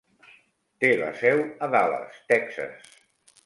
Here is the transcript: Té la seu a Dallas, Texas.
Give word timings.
Té 0.83 0.89
la 1.01 1.11
seu 1.21 1.43
a 1.67 1.71
Dallas, 1.77 2.19
Texas. 2.35 3.01